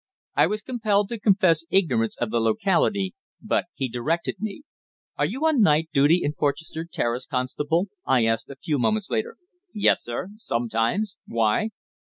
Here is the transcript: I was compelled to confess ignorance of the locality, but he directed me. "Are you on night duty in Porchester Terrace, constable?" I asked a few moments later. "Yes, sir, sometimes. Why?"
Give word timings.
I 0.35 0.47
was 0.47 0.63
compelled 0.63 1.09
to 1.09 1.19
confess 1.19 1.63
ignorance 1.69 2.17
of 2.17 2.31
the 2.31 2.39
locality, 2.39 3.13
but 3.39 3.65
he 3.75 3.87
directed 3.87 4.37
me. 4.39 4.63
"Are 5.15 5.27
you 5.27 5.45
on 5.45 5.61
night 5.61 5.89
duty 5.93 6.23
in 6.23 6.33
Porchester 6.33 6.85
Terrace, 6.91 7.27
constable?" 7.27 7.87
I 8.03 8.25
asked 8.25 8.49
a 8.49 8.55
few 8.55 8.79
moments 8.79 9.11
later. 9.11 9.37
"Yes, 9.75 10.01
sir, 10.03 10.29
sometimes. 10.37 11.17
Why?" 11.27 11.69